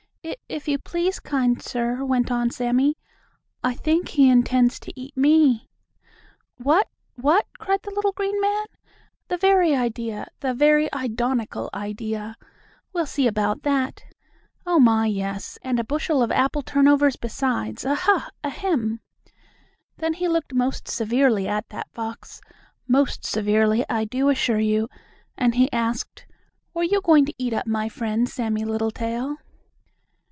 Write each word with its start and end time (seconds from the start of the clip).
"If 0.23 0.35
if 0.47 0.67
you 0.67 0.77
please, 0.77 1.19
kind 1.19 1.59
sir," 1.59 2.05
went 2.05 2.29
on 2.29 2.51
Sammie, 2.51 2.95
"I 3.63 3.73
think 3.73 4.09
he 4.09 4.29
intends 4.29 4.79
to 4.81 4.93
eat 4.99 5.17
me." 5.17 5.67
"What! 6.57 6.89
What!" 7.15 7.47
cried 7.57 7.81
the 7.81 7.89
little 7.95 8.11
green 8.11 8.39
man. 8.39 8.67
"The 9.29 9.37
very 9.37 9.75
idea! 9.75 10.27
The 10.41 10.53
very 10.53 10.89
idonical 10.93 11.71
idea! 11.73 12.35
We'll 12.93 13.07
see 13.07 13.25
about 13.25 13.63
that! 13.63 14.03
Oh, 14.63 14.79
my, 14.79 15.07
yes, 15.07 15.57
and 15.63 15.79
a 15.79 15.83
bushel 15.83 16.21
of 16.21 16.31
apple 16.31 16.61
turnovers 16.61 17.15
besides! 17.15 17.83
Aha! 17.83 18.29
Ahem!" 18.43 18.99
Then 19.97 20.13
he 20.13 20.27
looked 20.27 20.53
most 20.53 20.87
severely 20.87 21.47
at 21.47 21.69
that 21.69 21.87
fox, 21.93 22.41
most 22.87 23.25
severely, 23.25 23.83
I 23.89 24.05
do 24.05 24.29
assure 24.29 24.59
you, 24.59 24.87
and 25.35 25.55
he 25.55 25.71
asked: 25.73 26.27
"Were 26.75 26.83
you 26.83 27.01
going 27.01 27.25
to 27.25 27.33
eat 27.39 27.53
up 27.53 27.65
my 27.65 27.89
friend 27.89 28.29
Sammie 28.29 28.65
Littletail?" 28.65 29.37